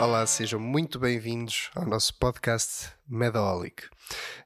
Olá, 0.00 0.24
sejam 0.26 0.60
muito 0.60 0.96
bem-vindos 0.96 1.72
ao 1.74 1.84
nosso 1.84 2.16
podcast 2.20 2.92
Medaholic. 3.08 3.84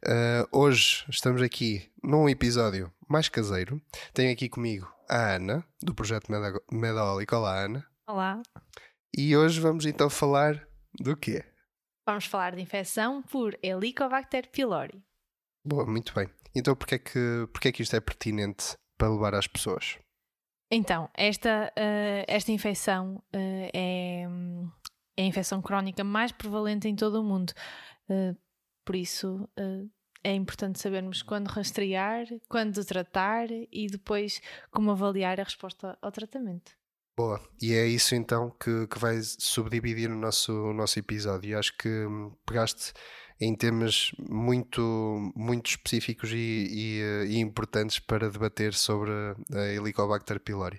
Uh, 0.02 0.48
hoje 0.50 1.04
estamos 1.10 1.42
aqui 1.42 1.92
num 2.02 2.26
episódio 2.26 2.90
mais 3.06 3.28
caseiro. 3.28 3.78
Tenho 4.14 4.32
aqui 4.32 4.48
comigo 4.48 4.90
a 5.10 5.34
Ana, 5.34 5.62
do 5.82 5.94
projeto 5.94 6.32
Medaholic. 6.72 7.34
Olá, 7.34 7.64
Ana. 7.64 7.86
Olá. 8.08 8.40
E 9.14 9.36
hoje 9.36 9.60
vamos 9.60 9.84
então 9.84 10.08
falar 10.08 10.66
do 10.98 11.14
quê? 11.14 11.44
Vamos 12.08 12.24
falar 12.24 12.54
de 12.54 12.62
infecção 12.62 13.22
por 13.22 13.54
Helicobacter 13.62 14.48
pylori. 14.50 15.04
Boa, 15.62 15.84
muito 15.84 16.14
bem. 16.14 16.30
Então, 16.54 16.74
porquê 16.74 16.94
é 16.94 16.98
que, 16.98 17.46
porquê 17.52 17.68
é 17.68 17.72
que 17.72 17.82
isto 17.82 17.94
é 17.94 18.00
pertinente 18.00 18.72
para 18.96 19.10
levar 19.10 19.34
às 19.34 19.46
pessoas? 19.46 19.98
Então, 20.70 21.10
esta, 21.12 21.70
uh, 21.76 22.24
esta 22.26 22.50
infecção 22.50 23.16
uh, 23.16 23.70
é, 23.74 24.26
é 25.16 25.22
a 25.22 25.26
infecção 25.26 25.60
crónica 25.60 26.02
mais 26.04 26.32
prevalente 26.32 26.88
em 26.88 26.96
todo 26.96 27.20
o 27.20 27.24
mundo. 27.24 27.52
Uh, 28.08 28.36
por 28.84 28.96
isso, 28.96 29.48
é 30.24 30.34
importante 30.34 30.80
sabermos 30.80 31.22
quando 31.22 31.48
rastrear, 31.48 32.26
quando 32.48 32.84
tratar 32.84 33.48
e 33.50 33.86
depois 33.88 34.40
como 34.70 34.90
avaliar 34.90 35.40
a 35.40 35.44
resposta 35.44 35.98
ao 36.00 36.12
tratamento. 36.12 36.72
Boa, 37.16 37.40
e 37.60 37.74
é 37.74 37.86
isso 37.86 38.14
então 38.14 38.50
que, 38.50 38.86
que 38.86 38.98
vai 38.98 39.20
subdividir 39.22 40.10
o 40.10 40.16
nosso, 40.16 40.52
o 40.52 40.72
nosso 40.72 40.98
episódio. 40.98 41.50
E 41.50 41.54
acho 41.54 41.76
que 41.76 41.88
hum, 41.88 42.34
pegaste 42.46 42.92
em 43.40 43.54
temas 43.54 44.12
muito, 44.18 45.32
muito 45.34 45.70
específicos 45.70 46.30
e, 46.32 46.36
e, 46.36 47.00
eh, 47.00 47.26
e, 47.26 47.38
importantes 47.38 47.98
para 47.98 48.30
debater 48.30 48.74
sobre 48.74 49.10
a 49.10 49.66
Helicobacter 49.74 50.40
pylori. 50.40 50.78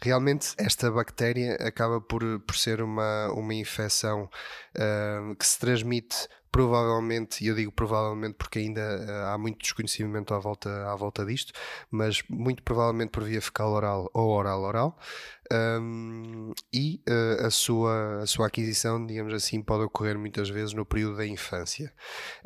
Realmente, 0.00 0.54
esta 0.58 0.90
bactéria 0.90 1.56
acaba 1.56 2.00
por, 2.00 2.40
por 2.40 2.56
ser 2.56 2.80
uma, 2.80 3.28
uma 3.32 3.54
infecção 3.54 4.28
uh, 4.76 5.34
que 5.36 5.46
se 5.46 5.58
transmite 5.58 6.28
provavelmente, 6.54 7.44
e 7.44 7.48
eu 7.48 7.54
digo 7.56 7.72
provavelmente 7.72 8.34
porque 8.34 8.60
ainda 8.60 8.80
uh, 8.80 9.34
há 9.34 9.36
muito 9.36 9.58
desconhecimento 9.58 10.32
à 10.32 10.38
volta, 10.38 10.70
à 10.88 10.94
volta 10.94 11.26
disto, 11.26 11.52
mas 11.90 12.22
muito 12.30 12.62
provavelmente 12.62 13.10
por 13.10 13.24
via 13.24 13.42
fecal 13.42 13.72
oral 13.72 14.08
ou 14.14 14.30
oral 14.30 14.62
oral, 14.62 14.98
um, 15.52 16.52
e 16.72 17.02
uh, 17.08 17.44
a, 17.44 17.50
sua, 17.50 18.22
a 18.22 18.26
sua 18.26 18.46
aquisição, 18.46 19.04
digamos 19.04 19.34
assim, 19.34 19.60
pode 19.60 19.82
ocorrer 19.82 20.16
muitas 20.16 20.48
vezes 20.48 20.72
no 20.74 20.86
período 20.86 21.16
da 21.16 21.26
infância. 21.26 21.92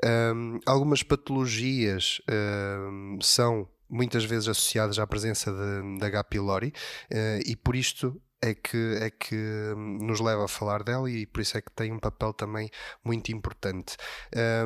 Um, 0.03 0.59
algumas 0.65 1.03
patologias 1.03 2.23
um, 2.31 3.19
são 3.21 3.69
muitas 3.91 4.25
vezes 4.25 4.49
associadas 4.49 4.99
à 4.99 5.07
presença 5.07 5.53
de 5.53 6.03
H. 6.03 6.25
pylori 6.25 6.73
uh, 7.13 7.43
e 7.45 7.55
por 7.55 7.77
isto 7.77 8.19
é 8.41 8.55
que, 8.55 8.99
é 9.01 9.11
que 9.11 9.35
hum, 9.35 9.99
nos 10.01 10.21
leva 10.21 10.45
a 10.45 10.49
falar 10.49 10.83
dela 10.83 11.11
e 11.11 11.27
por 11.27 11.41
isso 11.41 11.59
é 11.59 11.61
que 11.61 11.71
tem 11.73 11.93
um 11.93 11.99
papel 11.99 12.33
também 12.33 12.71
muito 13.05 13.33
importante. 13.33 13.97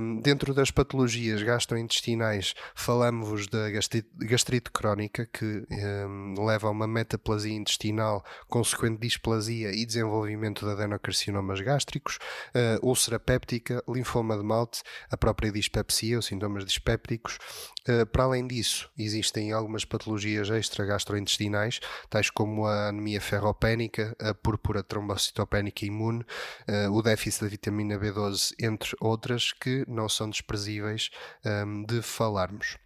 Um, 0.01 0.21
dentro 0.21 0.53
das 0.53 0.71
patologias 0.71 1.43
gastrointestinais, 1.43 2.55
falamos-vos 2.75 3.47
da 3.47 3.71
gastrite, 3.71 4.09
gastrite, 4.19 4.71
crónica, 4.71 5.27
que 5.33 5.65
um, 5.71 6.45
leva 6.45 6.69
a 6.69 6.71
uma 6.71 6.87
metaplasia 6.87 7.55
intestinal, 7.55 8.25
consequente 8.49 9.01
displasia 9.01 9.73
e 9.73 9.87
desenvolvimento 9.87 10.65
de 10.67 10.73
adenocarcinomas 10.73 11.61
gástricos, 11.61 12.19
uh, 12.55 12.87
úlcera 12.87 13.19
péptica, 13.19 13.83
linfoma 13.89 14.37
de 14.37 14.43
Malte, 14.43 14.83
a 15.11 15.17
própria 15.17 15.51
dispepsia, 15.51 16.19
os 16.19 16.27
sintomas 16.27 16.65
dispépticos. 16.65 17.39
Uh, 17.89 18.07
para 18.07 18.25
além 18.25 18.47
disso, 18.47 18.91
existem 18.97 19.53
algumas 19.53 19.85
patologias 19.85 20.51
extra-gastrointestinais, 20.51 21.81
tais 22.09 22.31
como 22.31 22.67
a 22.67 22.89
anemia 22.89 23.21
ferropénica, 23.21 24.17
a 24.21 24.33
púrpura 24.33 24.83
trombocitopénica 24.83 25.85
imune, 25.85 26.25
uh, 26.69 26.93
o 26.93 27.03
déficit 27.03 27.43
da 27.43 27.49
vitamina 27.49 27.99
B12, 27.99 28.55
entre 28.61 28.97
outras, 29.01 29.53
que 29.53 29.85
não 29.89 30.09
são 30.09 30.31
desprezíveis 30.31 31.11
ehm, 31.45 31.85
de 31.85 32.03
falarmos. 32.03 32.77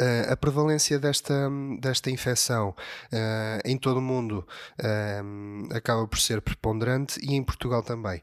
Uh, 0.00 0.32
a 0.32 0.36
prevalência 0.36 0.98
desta, 0.98 1.50
desta 1.78 2.10
infecção 2.10 2.70
uh, 2.70 3.60
em 3.64 3.76
todo 3.76 3.98
o 3.98 4.02
mundo 4.02 4.46
uh, 4.78 5.76
acaba 5.76 6.06
por 6.06 6.18
ser 6.18 6.40
preponderante 6.40 7.20
e 7.22 7.34
em 7.34 7.42
Portugal 7.42 7.82
também. 7.82 8.20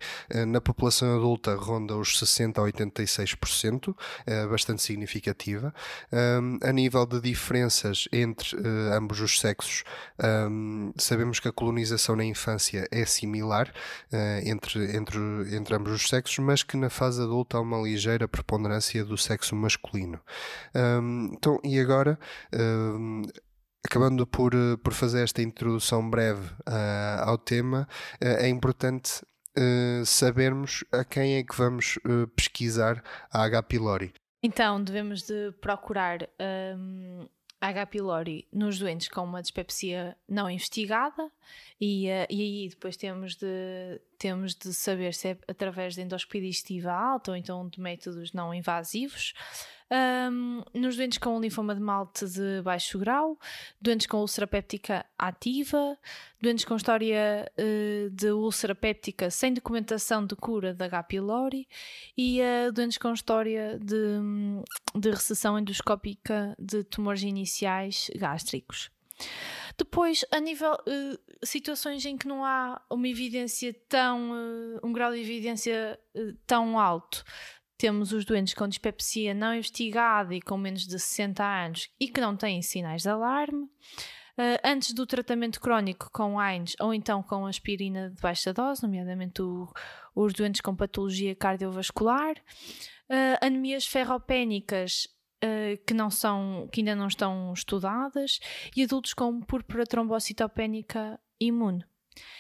na 0.48 0.60
população 0.60 1.16
adulta 1.16 1.56
ronda 1.56 1.96
os 1.96 2.20
60% 2.20 2.58
a 2.58 2.72
86%, 2.72 3.96
bastante 4.50 4.82
significativa. 4.82 5.74
a 6.62 6.72
nível 6.72 7.06
de 7.06 7.22
diferenças 7.22 8.08
entre 8.12 8.58
ambos 8.94 9.20
os 9.20 9.40
sexos, 9.40 9.84
sabemos 10.98 11.40
que 11.40 11.48
a 11.48 11.52
colonização 11.52 12.16
na 12.16 12.24
infância 12.24 12.88
é 12.92 13.06
similar 13.06 13.72
entre, 14.44 14.96
entre, 14.96 15.20
entre 15.56 15.76
ambos 15.76 15.94
os 15.94 16.10
sexos, 16.10 16.40
mas 16.40 16.64
que 16.64 16.78
na 16.78 16.90
fase 16.90 17.22
adulta 17.22 17.58
há 17.58 17.62
uma 17.62 17.78
ligeira 17.78 18.28
preponderância 18.28 19.04
do 19.04 19.18
sexo 19.18 19.56
masculino. 19.56 20.20
Então, 21.48 21.62
e 21.64 21.80
agora, 21.80 22.20
uh, 22.54 23.22
acabando 23.86 24.28
por, 24.28 24.54
eh, 24.54 24.76
por 24.84 24.92
fazer 24.92 25.24
esta 25.24 25.42
introdução 25.42 26.10
breve 26.10 26.46
uh, 26.68 27.24
ao 27.24 27.38
tema, 27.38 27.88
uh, 28.22 28.26
é 28.26 28.50
importante 28.50 29.22
sabermos 30.06 30.84
a 30.92 31.04
quem 31.04 31.38
é 31.38 31.44
que 31.44 31.56
vamos 31.56 31.98
pesquisar 32.36 33.04
a 33.32 33.42
H. 33.42 33.64
pylori. 33.64 34.14
Então, 34.44 34.84
devemos 34.84 35.24
de 35.24 35.52
procurar 35.60 36.30
um, 36.78 37.28
H. 37.60 37.88
pylori 37.88 38.48
nos 38.54 38.78
doentes 38.78 39.08
com 39.08 39.24
uma 39.24 39.42
dispepsia 39.42 40.16
não 40.30 40.48
investigada 40.48 41.32
e, 41.82 42.06
e 42.06 42.10
aí 42.30 42.70
depois 42.70 42.96
temos 42.96 43.36
de, 43.36 44.00
temos 44.20 44.54
de 44.54 44.72
saber 44.76 45.16
se 45.16 45.30
é 45.30 45.38
através 45.48 45.96
de 45.96 46.04
endoscopia 46.04 46.42
digestiva 46.42 46.92
alta 46.92 47.32
ou 47.32 47.36
então 47.36 47.68
de 47.68 47.82
métodos 47.82 48.34
não 48.34 48.54
invasivos. 48.54 49.34
Um, 49.90 50.64
nos 50.74 50.98
doentes 50.98 51.18
com 51.18 51.40
linfoma 51.40 51.74
de 51.74 51.80
malte 51.80 52.26
de 52.26 52.62
baixo 52.62 53.00
grau, 53.00 53.40
doentes 53.80 54.06
com 54.06 54.18
úlcera 54.18 54.46
péptica 54.46 55.06
ativa, 55.18 55.98
doentes 56.42 56.66
com 56.66 56.76
história 56.76 57.50
uh, 57.58 58.10
de 58.10 58.32
úlcera 58.32 58.76
péptica 58.76 59.30
sem 59.30 59.54
documentação 59.54 60.26
de 60.26 60.36
cura 60.36 60.74
da 60.74 60.86
H. 60.86 61.04
pylori 61.04 61.68
e 62.18 62.42
uh, 62.42 62.72
doentes 62.74 62.98
com 62.98 63.14
história 63.14 63.80
de, 63.80 64.20
de 64.94 65.10
recessão 65.10 65.58
endoscópica 65.58 66.54
de 66.60 66.84
tumores 66.84 67.24
iniciais 67.24 68.12
gástricos. 68.16 68.92
Depois, 69.78 70.26
a 70.32 70.40
nível 70.40 70.74
uh, 70.74 71.46
situações 71.46 72.06
em 72.06 72.18
que 72.18 72.28
não 72.28 72.44
há 72.44 72.82
uma 72.90 73.08
evidência 73.08 73.76
tão 73.88 74.32
uh, 74.32 74.80
um 74.84 74.92
grau 74.92 75.12
de 75.12 75.20
evidência 75.20 76.00
uh, 76.16 76.34
tão 76.46 76.80
alto, 76.80 77.24
temos 77.78 78.12
os 78.12 78.26
doentes 78.26 78.54
com 78.54 78.68
dispepsia 78.68 79.34
não 79.34 79.54
investigada 79.54 80.34
e 80.34 80.42
com 80.42 80.58
menos 80.58 80.88
de 80.88 81.00
60 81.00 81.44
anos 81.44 81.90
e 82.00 82.08
que 82.08 82.20
não 82.20 82.36
têm 82.36 82.62
sinais 82.62 83.04
de 83.04 83.10
alarme. 83.10 83.70
Uh, 84.40 84.60
antes 84.64 84.94
do 84.94 85.06
tratamento 85.06 85.60
crónico 85.60 86.12
com 86.12 86.40
AINES 86.40 86.76
ou 86.80 86.94
então 86.94 87.24
com 87.24 87.48
aspirina 87.48 88.12
de 88.12 88.22
baixa 88.22 88.54
dose, 88.54 88.84
nomeadamente 88.84 89.42
o, 89.42 89.68
os 90.16 90.32
doentes 90.32 90.62
com 90.62 90.76
patologia 90.76 91.36
cardiovascular, 91.36 92.36
uh, 92.36 93.38
anemias 93.42 93.88
ferropénicas 93.88 95.08
uh, 95.44 95.84
que, 95.88 95.94
não 95.94 96.12
são, 96.12 96.70
que 96.72 96.82
ainda 96.82 96.96
não 96.96 97.08
estão 97.08 97.52
estudadas 97.52 98.40
e 98.76 98.84
adultos 98.84 99.16
com 99.16 99.42
púrpura 99.42 99.88
trombocitopénica 99.88 101.20
imune. 101.40 101.84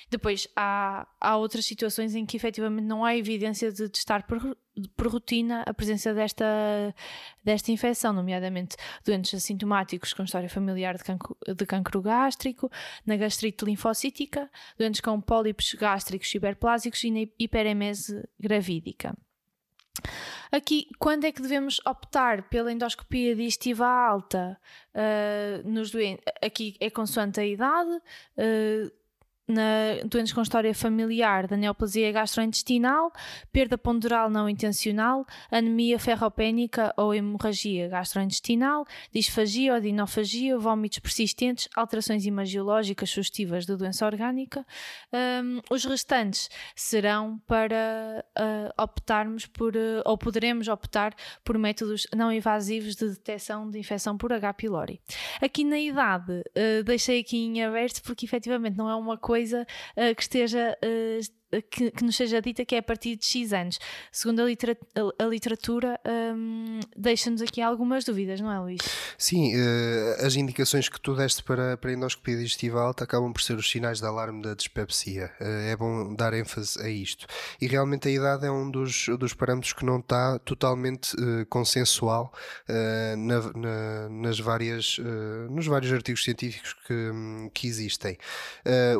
Depois 0.09 0.47
há, 0.55 1.07
há 1.19 1.35
outras 1.35 1.65
situações 1.65 2.15
em 2.15 2.25
que 2.25 2.37
efetivamente 2.37 2.85
não 2.85 3.03
há 3.03 3.15
evidência 3.15 3.72
de 3.72 3.90
testar 3.90 4.25
por, 4.28 4.55
por 4.96 5.08
rotina 5.08 5.64
a 5.66 5.74
presença 5.74 6.14
desta, 6.14 6.46
desta 7.44 7.72
infecção, 7.72 8.14
nomeadamente 8.14 8.76
doentes 9.06 9.34
assintomáticos 9.34 10.14
com 10.14 10.24
história 10.24 10.50
familiar 10.50 10.97
de 10.97 11.03
cancro, 11.03 11.38
de 11.46 11.66
cancro 11.66 12.02
gástrico, 12.02 12.70
na 13.06 13.18
gastrite 13.18 13.66
linfocítica, 13.66 14.50
doentes 14.78 15.02
com 15.02 15.20
pólipos 15.22 15.74
gástricos 15.74 16.34
hiperplásicos 16.34 17.03
e 17.03 17.12
na 17.12 17.28
hiperemese 17.40 18.28
gravídica. 18.40 19.16
Aqui, 20.52 20.88
quando 21.00 21.26
é 21.26 21.32
que 21.32 21.41
devemos 21.41 21.79
optar 21.85 22.44
pela 22.50 22.72
endoscopia 22.72 23.35
digestiva 23.35 23.88
alta 23.88 24.59
uh, 24.94 25.70
nos 25.70 25.91
doentes? 25.91 26.24
Aqui 26.41 26.76
é 26.79 26.90
consoante 26.90 27.40
a 27.40 27.46
idade, 27.46 27.91
uh, 27.91 28.91
na 29.47 30.03
doentes 30.05 30.34
com 30.34 30.41
história 30.41 30.73
familiar 30.76 31.47
da 31.47 31.55
neoplasia 31.55 32.11
gastrointestinal, 32.11 33.11
perda 33.52 33.78
ponderal 33.78 34.29
não 34.29 34.49
intencional, 34.49 35.26
anemia 35.49 35.97
ferropénica 35.97 36.94
ou 36.97 37.14
hemorragia 37.14 37.88
gastrointestinal, 37.88 38.85
disfagia 39.11 39.73
ou 39.73 39.79
dinofagia, 39.79 40.58
vômitos 40.58 40.99
persistentes, 40.99 41.70
alterações 41.76 42.26
imagiológicas 42.26 43.09
sugestivas 43.09 43.66
de 43.66 43.76
doença 43.76 44.05
orgânica. 44.05 44.66
Um, 45.14 45.61
os 45.70 45.85
restantes 45.85 46.50
serão 46.76 47.40
para 47.47 48.26
uh, 48.38 48.84
optarmos 48.84 49.46
por, 49.46 49.76
uh, 49.76 50.02
ou 50.05 50.17
poderemos 50.17 50.67
optar 50.67 51.16
por 51.43 51.58
métodos 51.58 52.05
não 52.14 52.32
invasivos 52.32 52.96
de 52.96 53.09
detecção 53.09 53.70
de 53.70 53.79
infecção 53.79 54.17
por 54.17 54.34
H. 54.34 54.53
pylori. 54.53 55.00
Aqui 55.41 55.64
na 55.64 55.79
idade, 55.79 56.32
uh, 56.32 56.84
deixei 56.84 57.22
aqui 57.22 57.38
em 57.38 57.64
aberto 57.64 58.02
porque 58.03 58.26
efetivamente 58.26 58.78
não 58.78 58.90
é 58.90 58.96
uma 58.96 59.17
coisa 59.17 59.36
coisa 59.37 59.67
uh, 59.95 60.16
que 60.16 60.22
esteja 60.22 60.78
uh, 60.84 61.47
que, 61.70 61.91
que, 61.91 62.03
nos 62.03 62.16
seja 62.16 62.41
dita 62.41 62.66
que 62.66 62.76
é 62.76 62.79
a 62.79 62.84
partir 62.84 63.16
de 63.16 63.26
X 63.26 63.53
anos. 63.53 63.79
Segundo 64.11 64.41
a, 64.41 64.46
litera, 64.46 64.78
a, 64.96 65.23
a 65.23 65.28
literatura, 65.28 65.99
um, 66.35 66.79
deixa-nos 66.96 67.41
aqui 67.41 67.61
algumas 67.61 68.03
dúvidas, 68.03 68.41
não 68.41 68.52
é, 68.52 68.59
Luís? 68.59 68.82
Sim, 69.17 69.55
uh, 69.55 70.26
as 70.26 70.35
indicações 70.35 70.90
que 70.90 70.99
tu 70.99 71.16
deste 71.16 71.44
para, 71.44 71.78
para 71.78 71.90
a 71.90 71.94
endoscopia 71.94 72.35
digestiva 72.35 72.82
alta 72.82 73.03
acabam 73.05 73.32
por 73.32 73.41
ser 73.41 73.55
os 73.55 73.70
sinais 73.70 73.99
de 73.99 74.05
alarme 74.05 74.41
da 74.41 74.53
dispepsia. 74.53 75.32
Uh, 75.40 75.70
é 75.70 75.76
bom 75.76 76.14
dar 76.14 76.34
ênfase 76.34 76.82
a 76.82 76.90
isto. 76.90 77.26
E 77.61 77.67
realmente 77.67 78.08
a 78.08 78.11
idade 78.11 78.46
é 78.46 78.52
um 78.52 78.70
dos, 78.70 79.08
dos 79.17 79.34
parâmetros 79.34 79.73
que 79.73 79.85
não 79.85 80.00
está 80.00 80.40
totalmente 80.40 81.16
uh, 81.16 81.46
consensual 81.47 82.34
na, 83.17 83.41
na, 83.55 84.09
nas 84.09 84.40
várias, 84.40 84.97
nos 85.50 85.66
vários 85.66 85.91
artigos 85.91 86.23
científicos 86.23 86.73
que, 86.85 87.50
que 87.53 87.67
existem. 87.67 88.17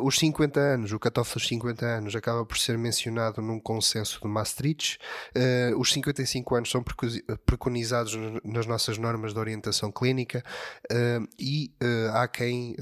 os 0.02 0.18
50 0.18 0.58
anos, 0.58 0.92
o 0.92 0.98
cutoff 0.98 1.34
dos 1.34 1.46
50 1.46 1.84
anos, 1.84 2.16
acaba 2.16 2.37
acaba 2.38 2.44
por 2.44 2.58
ser 2.58 2.78
mencionado 2.78 3.40
num 3.42 3.60
consenso 3.60 4.20
de 4.20 4.28
Maastricht. 4.28 4.98
Uh, 5.36 5.78
os 5.78 5.92
55 5.92 6.54
anos 6.54 6.70
são 6.70 6.82
preconizados 7.44 8.16
nas 8.44 8.66
nossas 8.66 8.98
normas 8.98 9.32
de 9.32 9.38
orientação 9.38 9.90
clínica 9.90 10.42
uh, 10.90 11.28
e 11.38 11.74
uh, 11.82 12.16
há 12.16 12.28
quem 12.28 12.76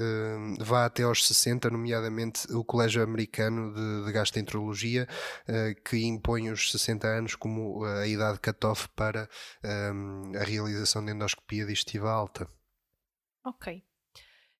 vá 0.59 0.85
até 0.85 1.03
aos 1.03 1.25
60, 1.25 1.69
nomeadamente 1.69 2.51
o 2.53 2.63
Colégio 2.63 3.01
Americano 3.01 3.73
de, 3.73 4.05
de 4.05 4.11
Gastroenterologia, 4.11 5.07
que 5.85 6.05
impõe 6.05 6.49
os 6.49 6.71
60 6.71 7.07
anos 7.07 7.35
como 7.35 7.83
a 7.83 8.07
idade 8.07 8.39
cutoff 8.39 8.87
para 8.95 9.29
a 9.63 10.43
realização 10.43 11.03
de 11.03 11.11
endoscopia 11.11 11.65
digestiva 11.65 12.11
alta. 12.11 12.47
Ok. 13.45 13.83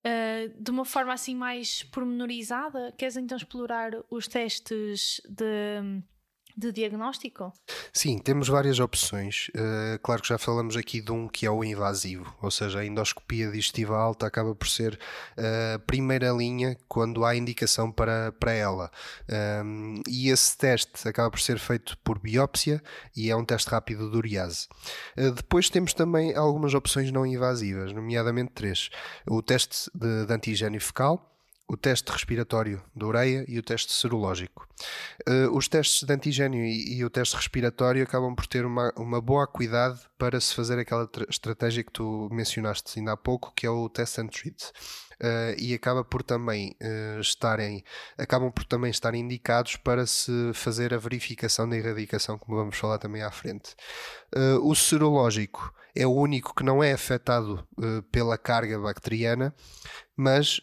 Uh, 0.05 0.61
de 0.61 0.71
uma 0.71 0.85
forma 0.85 1.13
assim 1.13 1.35
mais 1.35 1.83
pormenorizada, 1.83 2.93
queres 2.97 3.17
então 3.17 3.35
explorar 3.37 3.91
os 4.09 4.27
testes 4.27 5.19
de 5.27 5.81
de 6.57 6.71
diagnóstico? 6.71 7.53
Sim, 7.93 8.17
temos 8.17 8.47
várias 8.47 8.79
opções. 8.79 9.49
Uh, 9.49 9.99
claro 10.01 10.23
que 10.23 10.27
já 10.27 10.39
falamos 10.39 10.75
aqui 10.75 10.99
de 10.99 11.11
um 11.11 11.27
que 11.27 11.45
é 11.45 11.51
o 11.51 11.63
invasivo, 11.63 12.35
ou 12.41 12.49
seja, 12.49 12.79
a 12.79 12.85
endoscopia 12.85 13.51
digestiva 13.51 13.95
alta 13.95 14.25
acaba 14.25 14.55
por 14.55 14.67
ser 14.67 14.99
eh, 15.35 15.73
a 15.75 15.79
primeira 15.79 16.31
linha 16.31 16.75
quando 16.87 17.23
há 17.23 17.35
indicação 17.35 17.91
para, 17.91 18.31
para 18.31 18.51
ela. 18.51 18.91
Um, 19.29 19.97
ehm, 19.97 20.01
e 20.07 20.29
esse 20.29 20.57
teste 20.57 21.07
acaba 21.07 21.29
por 21.29 21.39
ser 21.39 21.59
feito 21.59 21.97
por 21.99 22.17
biópsia 22.17 22.81
e 23.15 23.29
é 23.29 23.35
um 23.35 23.45
teste 23.45 23.69
rápido 23.69 24.09
de 24.09 24.17
uriase. 24.17 24.67
Uh, 25.17 25.31
depois 25.31 25.69
temos 25.69 25.93
também 25.93 26.35
algumas 26.35 26.73
opções 26.73 27.11
não 27.11 27.25
invasivas, 27.25 27.93
nomeadamente 27.93 28.51
três: 28.53 28.89
o 29.27 29.41
teste 29.41 29.91
de, 29.93 30.25
de 30.25 30.33
antigênio 30.33 30.81
fecal 30.81 31.36
o 31.67 31.75
teste 31.75 32.11
respiratório 32.11 32.81
da 32.95 33.05
ureia 33.05 33.45
e 33.47 33.59
o 33.59 33.63
teste 33.63 33.91
serológico. 33.91 34.67
Uh, 35.27 35.55
os 35.55 35.67
testes 35.67 36.03
de 36.03 36.13
antigênio 36.13 36.63
e, 36.63 36.97
e, 36.97 37.05
o 37.05 37.09
teste 37.09 37.35
respiratório 37.35 38.03
acabam 38.03 38.33
por 38.33 38.47
ter 38.47 38.65
uma, 38.65 38.93
uma 38.95 39.19
boa 39.19 39.43
acuidade 39.43 39.99
para 40.17 40.39
se 40.39 40.53
fazer 40.55 40.79
aquela 40.79 41.09
estratégia 41.29 41.83
que 41.83 41.91
tu 41.91 42.29
mencionaste 42.31 42.97
ainda 42.97 43.11
há 43.11 43.17
pouco, 43.17 43.51
que 43.53 43.65
é 43.65 43.69
o 43.69 43.89
test 43.89 44.17
and 44.19 44.27
treat. 44.27 44.71
Uh, 45.19 45.57
e 45.57 45.73
acaba 45.73 46.03
por 46.03 46.21
também 46.21 46.75
uh, 46.79 47.19
estarem 47.19 47.83
acabam 48.19 48.51
por 48.51 48.63
também 48.65 48.91
estar 48.91 49.15
indicados 49.15 49.75
para 49.75 50.05
se 50.05 50.51
fazer 50.53 50.93
a 50.93 50.99
verificação 50.99 51.67
da 51.67 51.75
erradicação, 51.75 52.37
como 52.37 52.55
vamos 52.55 52.77
falar 52.77 52.99
também 52.99 53.23
à 53.23 53.31
frente. 53.31 53.75
Uh, 54.35 54.63
o 54.63 54.75
serológico 54.75 55.73
é 55.95 56.05
o 56.05 56.13
único 56.13 56.53
que 56.53 56.63
não 56.63 56.83
é 56.83 56.93
afetado 56.93 57.67
pela 58.11 58.37
carga 58.37 58.77
bacteriana, 58.77 59.51
mas 60.17 60.59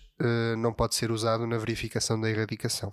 não 0.59 0.73
pode 0.73 0.95
ser 0.95 1.11
usado 1.11 1.47
na 1.47 1.57
verificação 1.57 2.21
da 2.21 2.29
erradicação. 2.29 2.93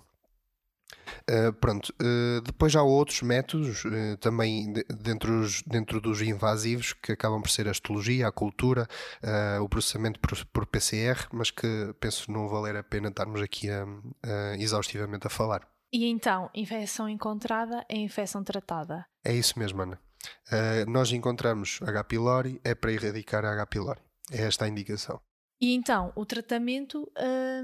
Uh, 1.30 1.52
pronto, 1.54 1.94
uh, 2.00 2.40
depois 2.40 2.74
há 2.74 2.82
outros 2.82 3.22
métodos 3.22 3.84
uh, 3.84 4.16
também 4.18 4.72
dentro, 5.00 5.40
os, 5.40 5.62
dentro 5.62 6.00
dos 6.00 6.20
invasivos 6.20 6.92
que 6.92 7.12
acabam 7.12 7.40
por 7.40 7.50
ser 7.50 7.68
a 7.68 7.70
histologia, 7.70 8.26
a 8.26 8.32
cultura, 8.32 8.88
o 9.60 9.68
processamento 9.68 10.18
por, 10.20 10.44
por, 10.46 10.66
PCR, 10.66 11.26
mas 11.32 11.50
que 11.50 11.94
penso 12.00 12.30
não 12.30 12.48
valer 12.48 12.76
a 12.76 12.82
pena 12.82 13.08
estarmos 13.08 13.40
aqui 13.40 13.70
a, 13.70 13.84
a, 13.84 14.56
exaustivamente 14.56 15.26
a 15.26 15.30
falar. 15.30 15.66
E 15.92 16.06
então, 16.06 16.50
infecção 16.54 17.08
encontrada 17.08 17.84
é 17.88 17.96
infecção 17.96 18.42
tratada? 18.42 19.04
É 19.24 19.34
isso 19.34 19.58
mesmo, 19.58 19.82
Ana. 19.82 20.00
nós 20.88 21.12
encontramos 21.12 21.80
H. 21.82 22.04
pylori, 22.04 22.60
é 22.64 22.74
para 22.74 22.92
erradicar 22.92 23.44
a 23.44 23.52
H. 23.52 23.66
pylori. 23.66 24.00
É 24.30 24.42
esta 24.42 24.64
a 24.64 24.68
indicação. 24.68 25.20
E 25.62 25.74
então, 25.74 26.12
o 26.16 26.26
tratamento, 26.26 27.08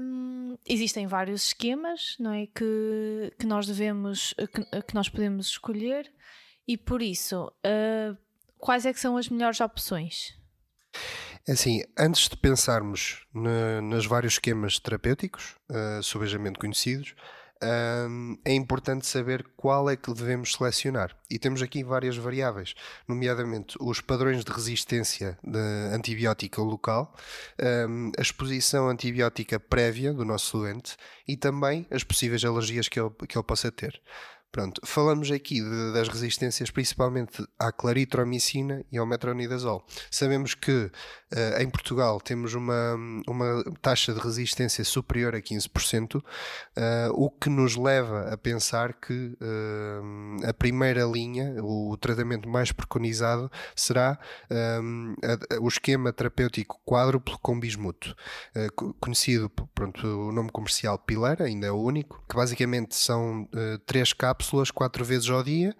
hum, 0.01 0.57
existem 0.65 1.05
vários 1.05 1.47
esquemas, 1.47 2.15
não 2.17 2.31
é? 2.31 2.47
Que, 2.47 3.33
que 3.37 3.45
nós 3.45 3.67
devemos, 3.67 4.33
que, 4.37 4.81
que 4.83 4.95
nós 4.95 5.09
podemos 5.09 5.47
escolher 5.47 6.09
e 6.65 6.77
por 6.77 7.01
isso, 7.01 7.51
uh, 7.65 8.17
quais 8.57 8.85
é 8.85 8.93
que 8.93 8.99
são 9.01 9.17
as 9.17 9.27
melhores 9.27 9.59
opções? 9.59 10.33
É 11.45 11.51
assim, 11.51 11.81
antes 11.97 12.29
de 12.29 12.37
pensarmos 12.37 13.25
nos 13.33 14.05
vários 14.05 14.33
esquemas 14.33 14.79
terapêuticos, 14.79 15.57
uh, 15.69 16.01
subejamente 16.01 16.57
conhecidos, 16.57 17.15
um, 17.61 18.37
é 18.45 18.53
importante 18.53 19.05
saber 19.05 19.45
qual 19.55 19.89
é 19.89 19.95
que 19.95 20.13
devemos 20.13 20.53
selecionar. 20.53 21.15
E 21.29 21.37
temos 21.37 21.61
aqui 21.61 21.83
várias 21.83 22.17
variáveis, 22.17 22.73
nomeadamente 23.07 23.77
os 23.79 24.01
padrões 24.01 24.43
de 24.43 24.51
resistência 24.51 25.37
de 25.43 25.59
antibiótica 25.93 26.61
local, 26.61 27.15
um, 27.89 28.11
a 28.17 28.21
exposição 28.21 28.89
antibiótica 28.89 29.59
prévia 29.59 30.13
do 30.13 30.25
nosso 30.25 30.57
doente 30.57 30.95
e 31.27 31.35
também 31.35 31.85
as 31.91 32.03
possíveis 32.03 32.43
alergias 32.43 32.87
que 32.87 32.99
ele, 32.99 33.11
que 33.27 33.37
ele 33.37 33.45
possa 33.45 33.71
ter. 33.71 34.01
Pronto, 34.51 34.81
falamos 34.83 35.29
aqui 35.29 35.61
de, 35.61 35.93
das 35.93 36.07
resistências 36.07 36.71
principalmente 36.71 37.45
à 37.59 37.71
claritromicina 37.71 38.83
e 38.91 38.97
ao 38.97 39.05
metronidazol. 39.05 39.85
Sabemos 40.09 40.55
que 40.55 40.91
uh, 41.33 41.61
em 41.61 41.69
Portugal 41.69 42.19
temos 42.19 42.53
uma, 42.53 42.95
uma 43.27 43.63
taxa 43.81 44.13
de 44.13 44.19
resistência 44.19 44.83
superior 44.83 45.35
a 45.35 45.41
15%, 45.41 46.15
uh, 46.15 46.23
eh, 46.75 47.09
o 47.13 47.29
que 47.29 47.49
nos 47.49 47.75
leva 47.75 48.31
a 48.31 48.37
pensar 48.37 48.93
que 48.93 49.37
uh, 49.41 50.47
a 50.47 50.53
primeira 50.53 51.03
linha, 51.03 51.55
o 51.63 51.95
tratamento 51.97 52.47
mais 52.47 52.71
preconizado, 52.71 53.51
será 53.75 54.17
a, 54.49 55.55
a, 55.55 55.59
o 55.61 55.67
esquema 55.67 56.11
terapêutico 56.11 56.79
quádruplo 56.85 57.37
com 57.39 57.59
bismuto, 57.59 58.15
conhecido, 58.99 59.49
pronto, 59.73 60.05
o 60.05 60.31
nome 60.31 60.49
comercial 60.51 60.97
Pilera, 60.97 61.45
ainda 61.45 61.67
é 61.67 61.71
o 61.71 61.81
único, 61.81 62.23
que 62.27 62.35
basicamente 62.35 62.95
são 62.95 63.47
três 63.85 64.13
cápsulas 64.13 64.71
quatro 64.71 65.03
vezes 65.03 65.29
ao 65.29 65.43
dia, 65.43 65.75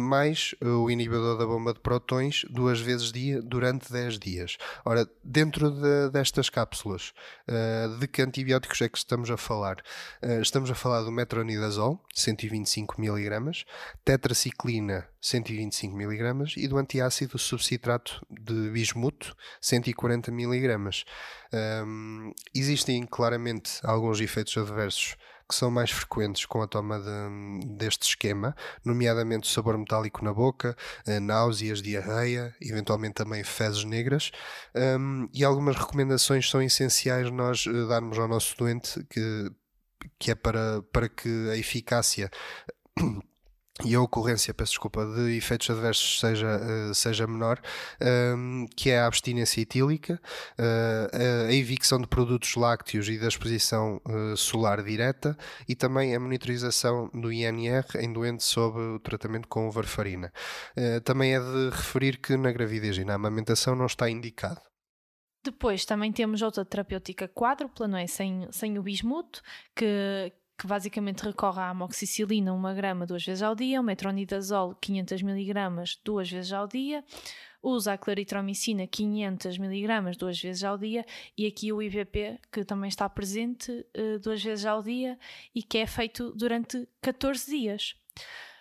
mais 0.00 0.54
o 0.60 0.90
inibidor 0.90 1.38
da 1.38 1.46
bomba 1.46 1.72
de 1.72 1.80
protões 1.80 2.44
duas 2.50 2.80
vezes 2.80 3.12
dia 3.12 3.40
durante 3.42 3.92
10 3.92 4.18
dias. 4.18 4.56
Ora, 4.84 5.08
dentro 5.22 5.70
de, 5.70 6.10
destas 6.10 6.50
cápsulas, 6.50 7.14
eh, 7.48 7.88
de 7.98 8.06
que 8.06 8.20
antibióticos 8.20 8.82
é 8.82 8.88
que 8.88 8.98
estamos 8.98 9.30
a 9.30 9.36
falar? 9.38 9.82
Eh, 10.20 10.40
estamos 10.42 10.70
a 10.70 10.74
falar 10.74 11.02
do 11.02 11.10
metronidazol, 11.10 12.00
125 12.14 13.00
mg, 13.00 13.64
tetraciclina, 14.04 15.08
125 15.22 15.96
mg 15.96 16.52
e 16.58 16.68
do 16.68 16.76
antiácido 16.76 17.38
subcitrato 17.38 18.20
de 18.28 18.70
bismuto, 18.70 19.34
140 19.62 20.30
mg. 20.30 21.04
Um, 21.54 22.32
existem 22.54 23.06
claramente 23.06 23.78
alguns 23.84 24.20
efeitos 24.20 24.54
adversos 24.58 25.16
que 25.48 25.54
são 25.54 25.70
mais 25.70 25.90
frequentes 25.90 26.46
com 26.46 26.62
a 26.62 26.66
toma 26.66 26.98
de, 26.98 27.66
deste 27.76 28.08
esquema, 28.08 28.54
nomeadamente 28.84 29.50
sabor 29.50 29.76
metálico 29.76 30.24
na 30.24 30.32
boca, 30.32 30.76
eh, 31.06 31.20
náuseas, 31.20 31.82
diarreia, 31.82 32.54
eventualmente 32.60 33.14
também 33.14 33.44
fezes 33.44 33.84
negras. 33.84 34.30
Um, 34.74 35.28
e 35.32 35.44
algumas 35.44 35.76
recomendações 35.76 36.48
são 36.48 36.62
essenciais 36.62 37.30
nós 37.30 37.66
eh, 37.66 37.86
darmos 37.86 38.18
ao 38.18 38.28
nosso 38.28 38.56
doente 38.56 39.04
que, 39.10 39.50
que 40.18 40.30
é 40.30 40.34
para, 40.34 40.82
para 40.92 41.08
que 41.08 41.50
a 41.50 41.56
eficácia 41.56 42.30
e 43.82 43.92
a 43.94 44.00
ocorrência, 44.00 44.54
peço 44.54 44.72
desculpa, 44.72 45.04
de 45.04 45.36
efeitos 45.36 45.68
adversos 45.68 46.20
seja, 46.20 46.60
uh, 46.60 46.94
seja 46.94 47.26
menor, 47.26 47.60
um, 48.36 48.68
que 48.76 48.90
é 48.90 49.00
a 49.00 49.06
abstinência 49.06 49.62
etílica, 49.62 50.20
uh, 50.56 51.48
a 51.48 51.52
evicção 51.52 52.00
de 52.00 52.06
produtos 52.06 52.54
lácteos 52.54 53.08
e 53.08 53.18
da 53.18 53.26
exposição 53.26 54.00
uh, 54.06 54.36
solar 54.36 54.80
direta 54.84 55.36
e 55.68 55.74
também 55.74 56.14
a 56.14 56.20
monitorização 56.20 57.10
do 57.12 57.32
INR 57.32 57.84
em 57.98 58.12
doentes 58.12 58.46
sob 58.46 58.78
o 58.78 59.00
tratamento 59.00 59.48
com 59.48 59.68
varfarina. 59.70 60.32
também 61.04 61.34
é 61.34 61.40
de 61.40 61.70
referir 61.70 62.18
que 62.18 62.36
na 62.36 62.52
gravidez 62.52 62.96
e 62.96 63.04
na 63.04 63.14
amamentação 63.14 63.74
não 63.74 63.86
está 63.86 64.08
indicado. 64.08 64.60
Depois 65.44 65.84
também 65.84 66.10
temos 66.10 66.40
outra 66.42 66.64
terapêutica 66.64 67.28
quádrupla, 67.28 67.86
não 67.86 67.98
é? 67.98 68.06
Sem, 68.06 68.48
sem 68.50 68.78
o 68.78 68.82
bismuto, 68.82 69.42
que, 69.76 70.32
que 70.58 70.66
basicamente 70.66 71.22
recorre 71.24 71.60
à 71.60 71.70
amoxicilina 71.70 72.52
1 72.52 72.74
grama 72.74 73.06
duas 73.06 73.24
vezes 73.24 73.42
ao 73.42 73.54
dia, 73.54 73.80
o 73.80 73.84
metronidazol 73.84 74.74
500 74.80 75.22
miligramas 75.22 76.00
duas 76.04 76.30
vezes 76.30 76.52
ao 76.52 76.66
dia, 76.66 77.04
usa 77.62 77.94
a 77.94 77.98
claritromicina 77.98 78.86
500 78.86 79.56
mg 79.56 80.16
duas 80.18 80.40
vezes 80.40 80.62
ao 80.62 80.76
dia 80.76 81.04
e 81.36 81.46
aqui 81.46 81.72
o 81.72 81.82
IVP 81.82 82.38
que 82.52 82.64
também 82.64 82.88
está 82.88 83.08
presente 83.08 83.70
uh, 83.72 84.18
duas 84.20 84.42
vezes 84.42 84.66
ao 84.66 84.82
dia 84.82 85.18
e 85.54 85.62
que 85.62 85.78
é 85.78 85.86
feito 85.86 86.32
durante 86.32 86.86
14 87.00 87.50
dias. 87.50 87.96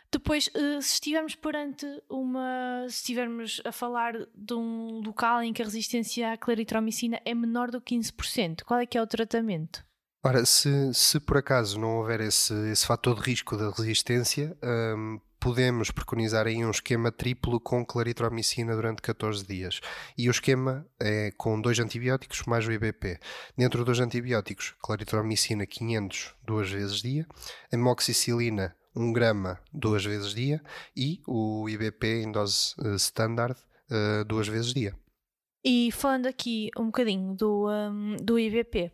Depois, 0.09 0.47
uh, 0.47 0.81
se 0.81 0.93
estivermos 0.93 1.35
perante 1.35 1.85
uma. 2.07 2.85
se 2.88 2.97
estivermos 2.97 3.62
a 3.65 3.71
falar 3.71 4.13
de 4.33 4.53
um 4.53 5.01
local 5.03 5.41
em 5.41 5.51
que 5.51 5.62
a 5.62 5.65
resistência 5.65 6.31
à 6.31 6.38
claritromicina 6.38 7.19
é 7.25 7.33
menor 7.33 7.71
do 7.71 7.81
que 7.81 7.95
15%, 7.95 8.63
qual 8.63 8.79
é 8.79 8.85
que 8.85 8.97
é 8.97 9.01
o 9.01 9.07
tratamento? 9.07 9.83
Ora, 10.25 10.46
se, 10.46 10.94
se 10.94 11.20
por 11.20 11.36
acaso 11.36 11.77
não 11.77 11.98
houver 11.98 12.22
esse, 12.22 12.53
esse 12.72 12.86
fator 12.86 13.15
de 13.15 13.30
risco 13.30 13.58
da 13.58 13.70
resistência, 13.72 14.56
um, 14.63 15.20
podemos 15.38 15.92
preconizar 15.92 16.48
aí 16.48 16.63
um 16.63 16.72
esquema 16.72 17.12
triplo 17.12 17.60
com 17.60 17.86
claritromicina 17.86 18.74
durante 18.74 19.01
14 19.01 19.46
dias. 19.46 19.82
E 20.18 20.30
o 20.30 20.32
esquema 20.32 20.88
é 20.98 21.30
com 21.38 21.60
dois 21.60 21.77
antibióticos 21.77 22.44
mais 22.44 22.65
o 22.65 22.72
IBP. 22.72 23.20
Dentro 23.58 23.84
dos 23.84 24.00
antibióticos, 24.00 24.74
claritromicina 24.82 25.65
500 25.65 26.36
duas 26.42 26.72
vezes 26.72 27.01
dia, 27.01 27.27
amoxicilina 27.70 28.74
1 28.96 29.12
grama 29.12 29.60
duas 29.74 30.06
vezes 30.06 30.34
dia 30.34 30.62
e 30.96 31.22
o 31.27 31.68
IBP 31.68 32.24
em 32.24 32.32
dose 32.32 32.75
uh, 32.80 32.96
standard 32.96 33.60
uh, 33.92 34.24
duas 34.24 34.48
vezes 34.48 34.74
dia. 34.74 34.96
E 35.65 35.91
falando 35.93 36.25
aqui 36.25 36.70
um 36.77 36.88
bocadinho 36.88 37.34
do, 37.36 37.70
um, 37.70 38.17
do 38.17 38.38
IVP, 38.38 38.91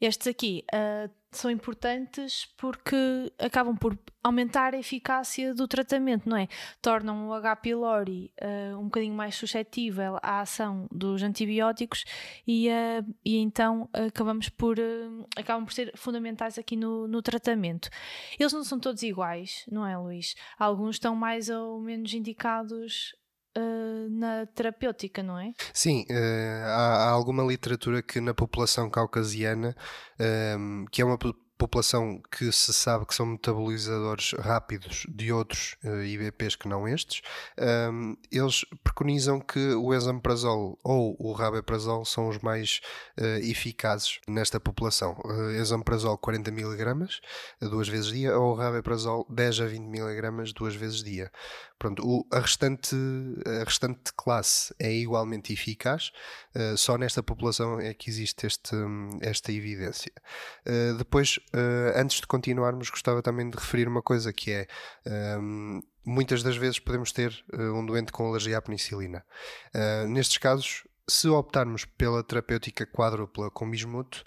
estes 0.00 0.28
aqui 0.28 0.64
uh, 0.72 1.10
são 1.32 1.50
importantes 1.50 2.46
porque 2.56 3.32
acabam 3.38 3.76
por 3.76 3.98
aumentar 4.22 4.72
a 4.72 4.78
eficácia 4.78 5.52
do 5.52 5.66
tratamento, 5.66 6.28
não 6.28 6.36
é? 6.36 6.46
Tornam 6.80 7.28
o 7.28 7.32
H. 7.32 7.56
pylori 7.56 8.32
uh, 8.40 8.78
um 8.78 8.84
bocadinho 8.84 9.14
mais 9.14 9.34
suscetível 9.34 10.16
à 10.22 10.42
ação 10.42 10.86
dos 10.92 11.24
antibióticos 11.24 12.04
e, 12.46 12.68
uh, 12.68 13.14
e 13.24 13.38
então 13.38 13.88
acabamos 13.92 14.48
por, 14.48 14.76
acabam 15.36 15.64
por 15.64 15.72
ser 15.72 15.90
fundamentais 15.96 16.56
aqui 16.56 16.76
no, 16.76 17.08
no 17.08 17.20
tratamento. 17.20 17.90
Eles 18.38 18.52
não 18.52 18.62
são 18.62 18.78
todos 18.78 19.02
iguais, 19.02 19.64
não 19.68 19.84
é, 19.84 19.98
Luís? 19.98 20.36
Alguns 20.56 20.96
estão 20.96 21.16
mais 21.16 21.48
ou 21.48 21.80
menos 21.80 22.14
indicados 22.14 23.12
uh, 23.56 24.08
na 24.10 24.46
terapêutica, 24.46 25.22
não 25.22 25.38
é? 25.38 25.52
Sim, 25.72 26.04
uh, 26.10 26.64
há, 26.66 27.06
há, 27.06 27.10
alguma 27.10 27.42
literatura 27.42 28.02
que 28.02 28.20
na 28.20 28.34
população 28.34 28.90
caucasiana, 28.90 29.74
um, 30.58 30.84
que 30.90 31.02
é 31.02 31.04
uma 31.04 31.18
população 31.62 32.20
que 32.28 32.50
se 32.50 32.72
sabe 32.72 33.06
que 33.06 33.14
são 33.14 33.24
metabolizadores 33.24 34.32
rápidos 34.32 35.06
de 35.08 35.32
outros 35.32 35.76
eh, 35.84 36.06
IBPs 36.06 36.56
que 36.56 36.66
não 36.66 36.88
estes, 36.88 37.22
um, 37.92 38.16
eles 38.32 38.64
preconizam 38.82 39.38
que 39.38 39.72
o 39.74 39.94
esomeprazol 39.94 40.76
ou 40.82 41.14
o 41.20 41.32
rabeprazol 41.32 42.04
são 42.04 42.28
os 42.28 42.38
mais 42.40 42.80
uh, 43.16 43.38
eficazes 43.48 44.18
nesta 44.26 44.58
população. 44.58 45.16
Esomeprazol 45.56 46.18
40 46.18 46.50
mg 46.50 47.08
duas 47.60 47.86
vezes 47.86 48.10
dia 48.10 48.36
ou 48.36 48.54
rabeprazol 48.54 49.24
10 49.30 49.60
a 49.60 49.66
20 49.66 49.84
mg 49.84 50.52
duas 50.54 50.74
vezes 50.74 51.02
dia. 51.04 51.30
Pronto, 51.78 52.26
a, 52.32 52.38
restante, 52.38 52.94
a 53.44 53.64
restante 53.64 54.12
classe 54.16 54.72
é 54.78 54.92
igualmente 54.92 55.52
eficaz, 55.52 56.12
uh, 56.54 56.76
só 56.76 56.96
nesta 56.96 57.22
população 57.22 57.80
é 57.80 57.94
que 57.94 58.10
existe 58.10 58.46
este, 58.46 58.74
esta 59.20 59.52
evidência. 59.52 60.12
Uh, 60.66 60.96
depois, 60.96 61.38
uh, 61.54 61.96
antes 61.96 62.20
de 62.20 62.26
continuarmos, 62.26 62.90
gostava 62.90 63.22
também 63.22 63.48
de 63.48 63.56
referir 63.56 63.88
uma 63.88 64.02
coisa 64.02 64.32
que 64.32 64.52
é. 64.52 64.66
Um, 65.38 65.80
muitas 66.04 66.42
das 66.42 66.56
vezes 66.56 66.78
podemos 66.78 67.12
ter 67.12 67.44
um 67.52 67.86
doente 67.86 68.10
com 68.10 68.26
alergia 68.26 68.58
à 68.58 68.62
penicilina. 68.62 69.24
nestes 70.08 70.36
casos, 70.36 70.82
se 71.08 71.28
optarmos 71.28 71.84
pela 71.84 72.24
terapêutica 72.24 72.84
quádrupla 72.84 73.52
com 73.52 73.70
bismuto, 73.70 74.24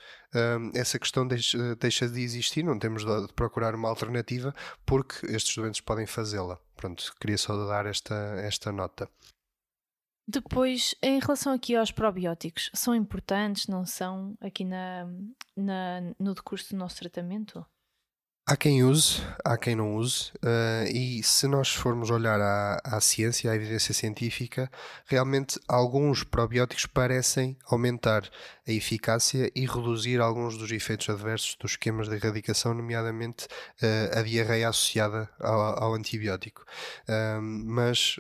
essa 0.74 0.98
questão 0.98 1.28
deixa, 1.28 1.76
deixa, 1.76 2.08
de 2.08 2.22
existir, 2.22 2.64
não 2.64 2.80
temos 2.80 3.04
de 3.04 3.34
procurar 3.34 3.76
uma 3.76 3.90
alternativa 3.90 4.56
porque 4.86 5.26
estes 5.26 5.54
doentes 5.58 5.82
podem 5.82 6.06
fazê-la. 6.06 6.58
Pronto, 6.78 7.14
queria 7.20 7.38
só 7.38 7.66
dar 7.68 7.86
esta, 7.88 8.16
esta 8.42 8.72
nota. 8.72 9.10
Depois, 10.28 10.96
em 11.04 11.20
relação 11.20 11.54
aqui 11.54 11.76
aos 11.76 11.92
probióticos, 11.92 12.72
são 12.74 12.96
importantes, 12.96 13.68
não 13.68 13.86
são, 13.86 14.36
aqui 14.42 14.66
na, 14.66 15.08
na 15.56 16.02
no 16.20 16.34
decurso 16.34 16.72
do 16.72 16.78
nosso 16.78 16.98
tratamento? 16.98 17.64
Há 18.48 18.56
quem 18.56 18.84
use, 18.84 19.24
há 19.44 19.58
quem 19.58 19.76
não 19.76 19.96
use, 19.96 20.32
uh, 20.36 20.88
e 20.88 21.24
se 21.24 21.48
nós 21.48 21.74
formos 21.74 22.12
olhar 22.12 22.40
à, 22.40 22.80
à, 22.84 23.02
ciência, 23.02 23.50
à 23.50 23.56
evidência 23.56 23.92
científica, 23.92 24.70
realmente 25.08 25.60
alguns 25.68 26.24
probióticos 26.24 26.86
parecem 26.86 27.58
aumentar 27.66 28.30
a 28.68 28.72
eficácia 28.72 29.52
e 29.56 29.66
reduzir 29.66 30.22
alguns 30.22 30.60
dos 30.60 30.72
efeitos 30.72 31.10
adversos 31.10 31.56
dos 31.60 31.72
esquemas 31.72 32.08
de 32.08 32.18
erradicação, 32.18 32.76
nomeadamente 32.76 33.46
uh, 33.46 34.20
a 34.20 34.22
diarreia 34.22 34.70
associada 34.70 35.28
ao, 35.40 35.84
ao 35.84 35.94
antibiótico. 35.96 36.64
Uh, 37.10 37.42
mas 37.42 38.20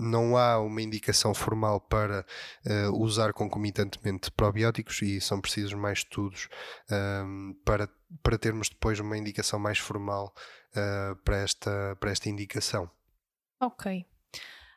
não 0.00 0.36
há 0.36 0.58
uma 0.58 0.80
indicação 0.80 1.34
formal 1.34 1.80
para 1.80 2.24
uh, 2.66 2.96
usar 2.98 3.32
concomitantemente 3.32 4.30
probióticos 4.30 5.02
e 5.02 5.20
são 5.20 5.40
precisos 5.40 5.74
mais 5.74 5.98
estudos 5.98 6.48
um, 6.90 7.54
para, 7.64 7.88
para 8.22 8.38
termos 8.38 8.68
depois 8.68 8.98
uma 8.98 9.16
indicação 9.16 9.58
mais 9.58 9.78
formal 9.78 10.34
uh, 10.70 11.16
para, 11.24 11.36
esta, 11.36 11.96
para 12.00 12.10
esta 12.10 12.28
indicação. 12.28 12.90
Ok. 13.60 14.06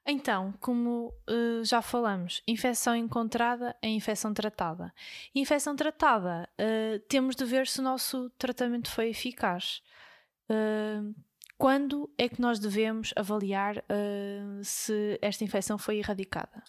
Então, 0.05 0.53
como 0.59 1.13
uh, 1.29 1.63
já 1.63 1.81
falamos, 1.81 2.43
infecção 2.45 2.93
encontrada 2.93 3.73
é 3.81 3.87
infecção 3.87 4.33
tratada. 4.33 4.93
Infecção 5.33 5.77
tratada, 5.77 6.49
temos 7.07 7.37
de 7.37 7.45
ver 7.45 7.67
se 7.67 7.79
o 7.79 7.83
nosso 7.83 8.29
tratamento 8.31 8.91
foi 8.91 9.09
eficaz. 9.09 9.81
Quando 11.57 12.10
é 12.17 12.27
que 12.27 12.41
nós 12.41 12.60
devemos 12.60 13.13
avaliar 13.15 13.77
uh, 13.77 14.63
se 14.63 15.17
esta 15.22 15.43
infecção 15.43 15.77
foi 15.77 15.98
erradicada? 15.98 16.63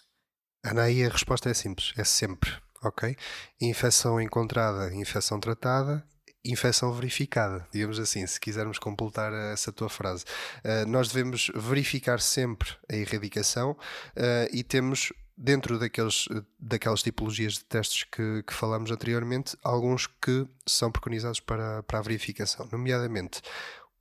Ana, 0.63 0.83
aí 0.83 1.03
a 1.03 1.09
resposta 1.09 1.49
é 1.49 1.53
simples, 1.53 1.93
é 1.97 2.03
sempre, 2.03 2.51
ok? 2.83 3.15
Infecção 3.61 4.19
encontrada, 4.21 4.93
infecção 4.95 5.39
tratada, 5.39 6.03
infecção 6.43 6.93
verificada, 6.93 7.67
digamos 7.71 7.99
assim, 7.99 8.25
se 8.25 8.39
quisermos 8.39 8.79
completar 8.79 9.33
essa 9.33 9.71
tua 9.71 9.89
frase. 9.89 10.23
Uh, 10.63 10.87
nós 10.87 11.09
devemos 11.09 11.51
verificar 11.55 12.19
sempre 12.19 12.69
a 12.89 12.95
erradicação 12.95 13.71
uh, 13.71 14.47
e 14.51 14.63
temos 14.63 15.11
dentro 15.37 15.77
daqueles, 15.77 16.27
daquelas 16.57 17.03
tipologias 17.03 17.53
de 17.53 17.65
testes 17.65 18.03
que, 18.05 18.43
que 18.43 18.53
falamos 18.53 18.89
anteriormente, 18.89 19.57
alguns 19.63 20.07
que 20.07 20.47
são 20.65 20.91
preconizados 20.91 21.39
para, 21.39 21.83
para 21.83 21.99
a 21.99 22.01
verificação, 22.01 22.67
nomeadamente 22.71 23.41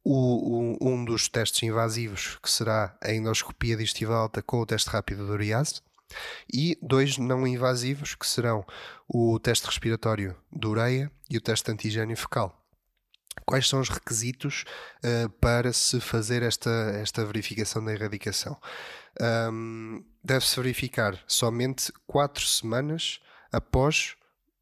o, 0.04 0.76
o, 0.78 0.88
um 0.88 1.04
dos 1.04 1.28
testes 1.28 1.62
invasivos, 1.62 2.38
que 2.42 2.50
será 2.50 2.96
a 3.00 3.12
endoscopia 3.12 3.76
digestiva 3.76 4.14
alta 4.14 4.42
com 4.42 4.60
o 4.60 4.66
teste 4.66 4.90
rápido 4.90 5.24
de 5.24 5.32
uriase, 5.32 5.80
e 6.52 6.78
dois 6.82 7.16
não 7.16 7.46
invasivos, 7.46 8.14
que 8.14 8.26
serão 8.26 8.64
o 9.08 9.38
teste 9.40 9.66
respiratório 9.66 10.36
de 10.52 10.66
ureia 10.66 11.10
e 11.30 11.38
o 11.38 11.40
teste 11.40 11.70
antigênio 11.70 12.16
fecal. 12.16 12.60
Quais 13.46 13.68
são 13.68 13.80
os 13.80 13.88
requisitos 13.88 14.64
uh, 15.02 15.28
para 15.40 15.72
se 15.72 16.00
fazer 16.00 16.42
esta, 16.42 16.70
esta 17.00 17.24
verificação 17.24 17.84
da 17.84 17.92
erradicação? 17.92 18.56
Um, 19.50 20.04
Deve-se 20.22 20.56
verificar 20.56 21.22
somente 21.26 21.92
4 22.06 22.46
semanas 22.46 23.20
após 23.52 24.16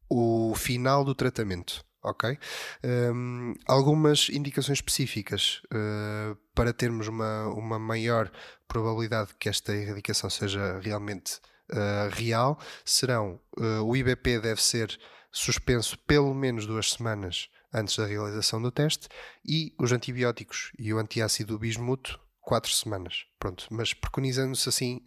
o 0.09 0.53
final 0.55 1.05
do 1.05 1.15
tratamento 1.15 1.83
ok? 2.03 2.37
Um, 2.83 3.53
algumas 3.65 4.29
indicações 4.29 4.79
específicas 4.79 5.61
uh, 5.65 6.35
para 6.53 6.73
termos 6.73 7.07
uma, 7.07 7.47
uma 7.47 7.79
maior 7.79 8.31
probabilidade 8.67 9.33
que 9.39 9.49
esta 9.49 9.73
erradicação 9.73 10.29
seja 10.29 10.79
realmente 10.79 11.39
uh, 11.71 12.09
real 12.11 12.59
serão 12.83 13.39
uh, 13.57 13.83
o 13.83 13.95
IBP 13.95 14.39
deve 14.39 14.61
ser 14.61 14.99
suspenso 15.31 15.97
pelo 15.99 16.33
menos 16.33 16.65
duas 16.67 16.91
semanas 16.91 17.49
antes 17.73 17.97
da 17.97 18.05
realização 18.05 18.61
do 18.61 18.71
teste 18.71 19.07
e 19.43 19.73
os 19.79 19.91
antibióticos 19.91 20.71
e 20.77 20.93
o 20.93 20.99
antiácido 20.99 21.57
bismuto 21.57 22.19
quatro 22.39 22.71
semanas. 22.71 23.25
Pronto, 23.39 23.65
mas 23.71 23.93
preconizando-se 23.93 24.69
assim, 24.69 25.01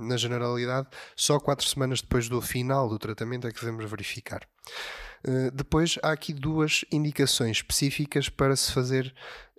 na 0.00 0.16
generalidade, 0.16 0.88
só 1.16 1.40
quatro 1.40 1.66
semanas 1.66 2.02
depois 2.02 2.28
do 2.28 2.42
final 2.42 2.88
do 2.88 2.98
tratamento 2.98 3.46
é 3.46 3.52
que 3.52 3.60
devemos 3.60 3.88
verificar. 3.88 4.46
Eh, 5.24 5.50
depois 5.52 5.98
há 6.02 6.12
aqui 6.12 6.32
duas 6.32 6.84
indicações 6.90 7.58
específicas 7.58 8.28
para 8.28 8.56
se 8.56 8.72
fazer 8.72 9.14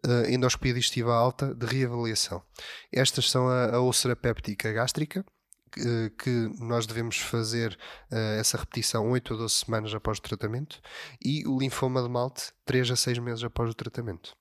uh, 0.05 0.29
endoscopia 0.29 0.74
digestiva 0.74 1.13
alta 1.13 1.53
de 1.55 1.65
reavaliação. 1.65 2.43
Estas 2.91 3.29
são 3.29 3.48
a, 3.48 3.75
a 3.75 3.79
úlcera 3.79 4.15
péptica 4.15 4.72
gástrica, 4.72 5.25
que, 5.72 6.10
que 6.22 6.51
nós 6.60 6.86
devemos 6.86 7.17
fazer 7.17 7.77
uh, 8.12 8.39
essa 8.39 8.58
repetição 8.58 9.10
8 9.10 9.34
a 9.34 9.38
12 9.38 9.53
semanas 9.53 9.93
após 9.96 10.17
o 10.17 10.22
tratamento, 10.22 10.82
e 11.24 11.48
o 11.48 11.58
linfoma 11.58 12.03
de 12.03 12.10
malte 12.10 12.51
3 12.65 12.91
a 12.91 12.96
6 12.96 13.20
meses 13.20 13.43
após 13.43 13.70
o 13.70 13.74
tratamento. 13.74 14.36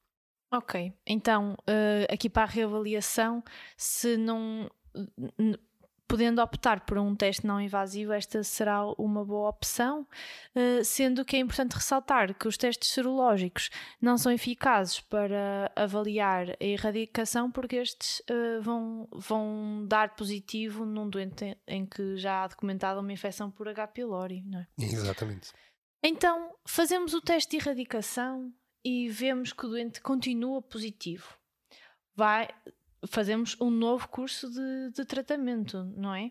Ok, 0.53 0.93
então 1.07 1.57
aqui 2.11 2.29
para 2.29 2.43
a 2.43 2.47
reavaliação, 2.47 3.43
se 3.75 4.19
não 4.19 4.71
podendo 6.13 6.43
optar 6.43 6.81
por 6.81 6.99
um 6.99 7.17
teste 7.17 7.47
não 7.47 7.59
invasivo, 7.59 8.13
esta 8.13 8.45
será 8.45 8.85
uma 8.99 9.25
boa 9.25 9.49
opção, 9.49 10.07
uh, 10.55 10.85
sendo 10.85 11.25
que 11.25 11.37
é 11.37 11.39
importante 11.39 11.73
ressaltar 11.73 12.35
que 12.35 12.47
os 12.47 12.59
testes 12.59 12.91
serológicos 12.91 13.71
não 13.99 14.19
são 14.19 14.31
eficazes 14.31 15.01
para 15.01 15.73
avaliar 15.75 16.51
a 16.51 16.65
erradicação, 16.65 17.51
porque 17.51 17.77
estes 17.77 18.21
uh, 18.29 18.61
vão, 18.61 19.09
vão 19.11 19.87
dar 19.89 20.15
positivo 20.15 20.85
num 20.85 21.09
doente 21.09 21.57
em 21.67 21.87
que 21.87 22.19
já 22.19 22.45
há 22.45 22.49
documentada 22.49 23.01
uma 23.01 23.13
infecção 23.13 23.51
por 23.51 23.67
H. 23.67 23.87
pylori. 23.87 24.43
Não 24.43 24.59
é? 24.59 24.67
Exatamente. 24.79 25.51
Então, 26.03 26.55
fazemos 26.67 27.15
o 27.15 27.23
teste 27.23 27.53
de 27.53 27.57
erradicação 27.57 28.53
e 28.85 29.09
vemos 29.09 29.55
que 29.55 29.65
o 29.65 29.71
doente 29.71 30.03
continua 30.03 30.61
positivo. 30.61 31.39
Vai, 32.15 32.51
fazemos 33.09 33.57
um 33.61 33.71
novo 33.71 34.09
curso 34.09 34.51
de, 34.51 34.91
de 34.95 35.05
tratamento, 35.05 35.85
não 35.97 36.15
é? 36.15 36.31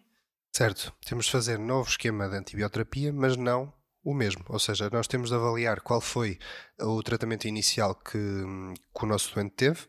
Certo, 0.54 0.94
temos 1.06 1.25
de 1.25 1.32
fazer 1.32 1.58
novo 1.58 1.90
esquema 1.90 2.28
de 2.28 2.36
antibioterapia, 2.36 3.13
mas 3.13 3.38
não 3.38 3.74
o 4.04 4.13
mesmo. 4.13 4.44
Ou 4.50 4.60
seja, 4.60 4.90
nós 4.92 5.08
temos 5.08 5.30
de 5.30 5.36
avaliar 5.36 5.82
qual 5.82 6.01
foi 6.01 6.38
o 6.80 7.01
tratamento 7.01 7.48
inicial 7.48 7.96
que, 7.96 8.18
que 8.18 9.04
o 9.04 9.08
nosso 9.08 9.34
doente 9.34 9.54
teve 9.56 9.88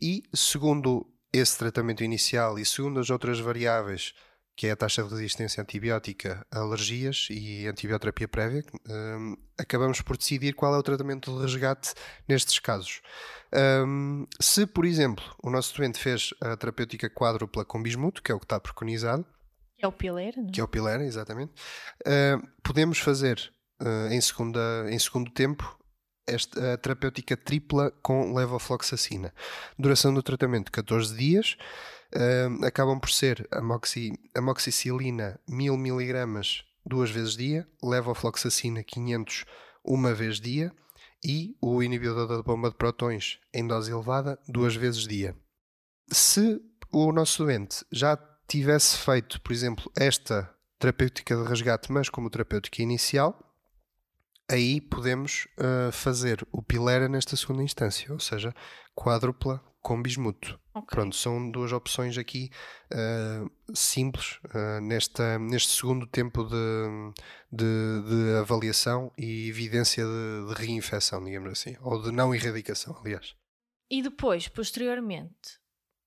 e, 0.00 0.22
segundo 0.34 1.06
esse 1.32 1.58
tratamento 1.58 2.02
inicial 2.02 2.58
e 2.58 2.64
segundo 2.64 3.00
as 3.00 3.10
outras 3.10 3.38
variáveis, 3.40 4.14
que 4.56 4.66
é 4.66 4.72
a 4.72 4.76
taxa 4.76 5.02
de 5.02 5.10
resistência 5.10 5.62
antibiótica, 5.62 6.46
alergias 6.50 7.28
e 7.30 7.66
antibioterapia 7.66 8.28
prévia, 8.28 8.64
um, 8.88 9.36
acabamos 9.58 10.00
por 10.00 10.16
decidir 10.16 10.54
qual 10.54 10.74
é 10.74 10.78
o 10.78 10.82
tratamento 10.82 11.34
de 11.34 11.40
resgate 11.40 11.94
nestes 12.28 12.58
casos. 12.58 13.00
Um, 13.54 14.26
se, 14.40 14.66
por 14.66 14.84
exemplo, 14.84 15.24
o 15.42 15.50
nosso 15.50 15.76
doente 15.76 15.98
fez 15.98 16.34
a 16.40 16.56
terapêutica 16.56 17.08
quádrupla 17.08 17.64
com 17.64 17.82
bismuto, 17.82 18.22
que 18.22 18.30
é 18.30 18.34
o 18.34 18.38
que 18.38 18.44
está 18.44 18.60
preconizado, 18.60 19.26
que 19.76 19.84
é 19.84 19.88
o 19.88 19.92
pilera, 19.92 20.36
não? 20.40 20.48
É? 20.48 20.52
que 20.52 20.60
é 20.60 20.64
o 20.64 20.68
pilera, 20.68 21.04
exatamente, 21.04 21.52
uh, 22.06 22.46
podemos 22.62 22.98
fazer 22.98 23.52
uh, 23.80 24.12
em, 24.12 24.20
segunda, 24.20 24.86
em 24.88 24.98
segundo 24.98 25.30
tempo 25.30 25.78
esta, 26.26 26.74
a 26.74 26.76
terapêutica 26.76 27.36
tripla 27.36 27.90
com 28.02 28.32
levofloxacina. 28.32 29.34
Duração 29.78 30.14
do 30.14 30.22
tratamento 30.22 30.70
14 30.70 31.16
dias. 31.16 31.56
Uh, 32.14 32.64
acabam 32.66 33.00
por 33.00 33.10
ser 33.10 33.48
amoxi, 33.50 34.12
amoxicilina 34.34 35.40
1000 35.48 35.74
mg 35.74 36.64
duas 36.84 37.10
vezes 37.10 37.36
dia, 37.36 37.66
levofloxacina 37.82 38.82
500 38.82 39.46
uma 39.84 40.12
vez 40.12 40.38
dia 40.38 40.72
e 41.24 41.56
o 41.60 41.82
inibidor 41.82 42.26
da 42.26 42.42
bomba 42.42 42.68
de 42.68 42.76
prótons 42.76 43.38
em 43.54 43.66
dose 43.66 43.90
elevada 43.90 44.38
duas 44.46 44.74
vezes 44.74 45.06
dia. 45.06 45.34
Se 46.10 46.60
o 46.90 47.12
nosso 47.12 47.44
doente 47.44 47.84
já 47.90 48.18
tivesse 48.46 48.98
feito, 48.98 49.40
por 49.40 49.52
exemplo, 49.52 49.90
esta 49.96 50.52
terapêutica 50.78 51.36
de 51.36 51.48
resgate, 51.48 51.90
mas 51.90 52.08
como 52.08 52.28
terapêutica 52.28 52.82
inicial, 52.82 53.51
aí 54.52 54.80
podemos 54.80 55.46
uh, 55.58 55.90
fazer 55.90 56.46
o 56.52 56.62
pilera 56.62 57.08
nesta 57.08 57.36
segunda 57.36 57.62
instância, 57.62 58.12
ou 58.12 58.20
seja, 58.20 58.54
quádrupla 58.94 59.62
com 59.80 60.00
bismuto. 60.00 60.60
Okay. 60.74 60.96
Pronto, 60.96 61.16
são 61.16 61.50
duas 61.50 61.72
opções 61.72 62.16
aqui 62.16 62.50
uh, 62.92 63.50
simples 63.74 64.38
uh, 64.54 64.80
nesta, 64.80 65.38
neste 65.38 65.72
segundo 65.72 66.06
tempo 66.06 66.44
de, 66.44 67.12
de, 67.50 68.02
de 68.08 68.38
avaliação 68.38 69.12
e 69.18 69.48
evidência 69.48 70.04
de, 70.04 70.54
de, 70.54 70.60
reinfecção, 70.60 71.24
digamos 71.24 71.50
assim, 71.50 71.76
ou 71.80 72.00
de 72.00 72.12
não 72.12 72.34
erradicação, 72.34 72.96
aliás. 73.00 73.34
E 73.90 74.02
depois, 74.02 74.48
posteriormente, 74.48 75.58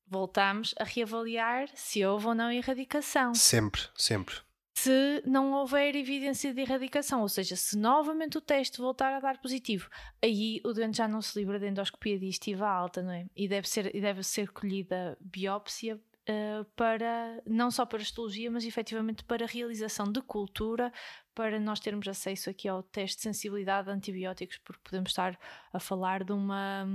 voltamos 0.07 0.73
a 0.79 0.83
reavaliar 0.83 1.67
se 1.75 2.03
houve 2.05 2.27
ou 2.27 2.35
não 2.35 2.51
erradicação. 2.51 3.35
Sempre, 3.35 3.81
sempre 3.95 4.35
se 4.77 5.23
não 5.25 5.53
houver 5.53 5.95
evidência 5.95 6.53
de 6.53 6.61
erradicação, 6.61 7.21
ou 7.21 7.29
seja, 7.29 7.55
se 7.55 7.77
novamente 7.77 8.37
o 8.37 8.41
teste 8.41 8.77
voltar 8.77 9.13
a 9.13 9.21
dar 9.21 9.39
positivo, 9.39 9.89
aí 10.21 10.61
o 10.65 10.73
doente 10.73 10.97
já 10.97 11.07
não 11.07 11.21
se 11.21 11.39
livra 11.39 11.57
da 11.57 11.67
endoscopia 11.67 12.19
digestiva 12.19 12.67
alta, 12.67 13.01
não 13.01 13.11
é? 13.11 13.25
E 13.33 13.47
deve 13.47 13.69
ser, 13.69 13.89
deve 13.93 14.21
ser 14.21 14.51
colhida 14.51 15.17
biópsia 15.21 15.95
uh, 15.95 16.65
para, 16.75 17.41
não 17.45 17.71
só 17.71 17.85
para 17.85 18.01
histologia, 18.01 18.51
mas 18.51 18.65
efetivamente 18.65 19.23
para 19.23 19.45
realização 19.45 20.11
de 20.11 20.21
cultura, 20.21 20.91
para 21.33 21.57
nós 21.57 21.79
termos 21.79 22.05
acesso 22.05 22.49
aqui 22.49 22.67
ao 22.67 22.83
teste 22.83 23.17
de 23.17 23.23
sensibilidade 23.23 23.89
a 23.89 23.93
antibióticos, 23.93 24.57
porque 24.57 24.81
podemos 24.83 25.11
estar 25.11 25.39
a 25.71 25.79
falar 25.79 26.23
de 26.23 26.33
uma 26.33 26.85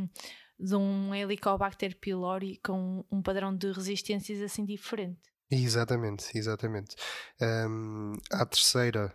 de 0.62 0.76
um 0.76 1.14
Helicobacter 1.14 1.96
pylori 1.96 2.60
com 2.62 3.02
um 3.10 3.22
padrão 3.22 3.56
de 3.56 3.72
resistências 3.72 4.42
assim 4.42 4.66
diferente. 4.66 5.29
Exatamente, 5.50 6.36
exatamente. 6.38 6.94
Um, 7.40 8.12
a 8.30 8.46
terceira 8.46 9.12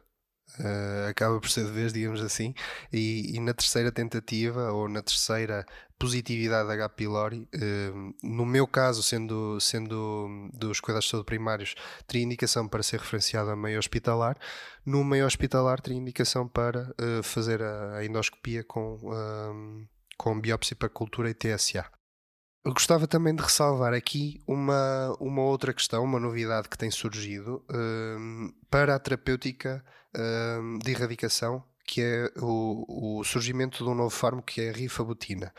uh, 0.60 1.10
acaba 1.10 1.40
por 1.40 1.50
ser 1.50 1.66
de 1.66 1.72
vez, 1.72 1.94
digamos 1.94 2.22
assim, 2.22 2.54
e, 2.92 3.36
e, 3.36 3.40
na 3.40 3.54
terceira 3.54 3.90
tentativa 3.90 4.72
ou 4.74 4.90
na 4.90 5.02
terceira 5.02 5.66
positividade 5.98 6.70
H. 6.70 6.90
pylori, 6.90 7.48
no 8.22 8.46
meu 8.46 8.68
caso, 8.68 9.02
sendo, 9.02 9.58
sendo 9.62 10.50
dos 10.54 10.82
cuidados 10.82 11.06
de 11.06 11.12
saúde 11.12 11.26
primários, 11.26 11.74
teria 12.06 12.24
indicação 12.24 12.68
para 12.68 12.84
ser 12.84 13.00
referenciado 13.00 13.50
a 13.50 13.56
meio 13.56 13.80
hospitalar. 13.80 14.38
No 14.86 15.06
meio 15.06 15.26
hospitalar, 15.26 15.80
teria 15.80 15.98
indicação 15.98 16.50
para 16.50 16.94
uh, 17.00 17.24
fazer 17.24 17.62
a, 17.64 18.00
a, 18.00 18.06
endoscopia 18.06 18.62
com, 18.66 18.98
com 20.18 20.42
biópsia 20.42 20.76
para 20.76 20.90
cultura 20.90 21.30
e 21.30 21.34
TSA. 21.34 21.90
Eu 22.66 22.74
gostava 22.74 23.06
também 23.06 23.36
de 23.36 23.44
ressalvar 23.44 23.94
aqui 23.94 24.42
uma, 24.48 25.16
uma 25.20 25.44
outra 25.44 25.72
questão, 25.72 26.04
uma 26.04 26.20
novidade 26.20 26.68
que 26.68 26.76
tem 26.76 26.90
surgido 26.90 27.64
um, 27.72 28.52
para 28.72 28.96
a 28.96 29.00
terapêutica 29.00 29.86
um, 30.18 30.80
de 30.80 30.90
erradicação, 30.90 31.64
que 31.86 32.02
é 32.02 32.32
o, 32.42 33.20
o, 33.20 33.24
surgimento 33.24 33.84
de 33.84 33.90
um 33.92 33.94
novo 33.94 34.10
fármaco 34.10 34.48
que 34.48 34.62
é 34.62 34.70
a 34.72 34.74
rifabutina. 34.74 35.54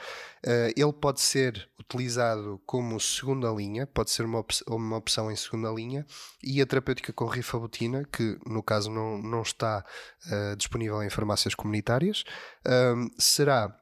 Uh, 0.44 0.74
ele 0.76 0.92
pode 0.92 1.20
ser 1.20 1.70
utilizado 1.78 2.60
como 2.66 2.98
segunda 2.98 3.52
linha, 3.52 3.86
pode 3.86 4.10
ser 4.10 4.24
uma, 4.24 4.40
op 4.40 4.52
uma 4.66 4.96
opção 4.96 5.30
em 5.30 5.36
segunda 5.36 5.70
linha, 5.70 6.04
e 6.42 6.60
a 6.60 6.66
terapêutica 6.66 7.12
com 7.12 7.26
rifabutina, 7.26 8.04
que 8.12 8.36
no 8.44 8.64
caso 8.64 8.90
não, 8.90 9.22
não 9.22 9.42
está 9.42 9.84
uh, 10.26 10.56
disponível 10.56 11.00
em 11.04 11.08
farmácias 11.08 11.54
comunitárias, 11.54 12.24
um, 12.66 13.08
será 13.16 13.72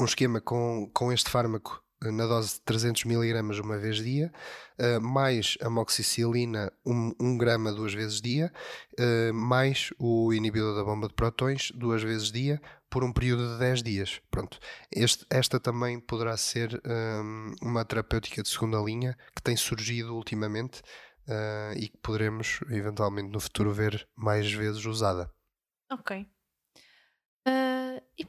um 0.00 0.06
esquema 0.06 0.40
com, 0.40 0.90
com 0.94 1.12
este 1.12 1.28
fármaco 1.28 1.84
na 2.02 2.26
dose 2.26 2.54
de 2.54 2.60
300 2.62 3.04
mg 3.04 3.60
uma 3.60 3.78
vez 3.78 3.96
dia, 3.96 4.32
uh, 4.78 5.00
mais 5.00 5.58
amoxicilina 5.60 6.72
1 6.84 6.92
um, 6.92 7.14
um 7.20 7.38
grama 7.38 7.72
duas 7.72 7.92
vezes 7.92 8.20
dia, 8.20 8.52
uh, 8.98 9.34
mais 9.34 9.90
o 9.98 10.32
inibidor 10.32 10.74
da 10.74 10.84
bomba 10.84 11.08
de 11.08 11.14
protões 11.14 11.70
duas 11.74 12.02
vezes 12.02 12.30
dia, 12.30 12.60
por 12.88 13.04
um 13.04 13.12
período 13.12 13.52
de 13.52 13.58
10 13.58 13.82
dias. 13.82 14.20
Pronto, 14.30 14.58
este, 14.90 15.24
esta 15.30 15.60
também 15.60 16.00
poderá 16.00 16.36
ser 16.36 16.80
um, 16.84 17.54
uma 17.62 17.84
terapêutica 17.84 18.42
de 18.42 18.48
segunda 18.48 18.78
linha 18.78 19.16
que 19.34 19.42
tem 19.42 19.56
surgido 19.56 20.14
ultimamente 20.14 20.80
uh, 21.28 21.72
e 21.76 21.88
que 21.88 21.96
poderemos 21.98 22.60
eventualmente 22.70 23.30
no 23.30 23.38
futuro 23.38 23.72
ver 23.72 24.08
mais 24.16 24.52
vezes 24.52 24.84
usada. 24.84 25.30
Ok. 25.90 26.26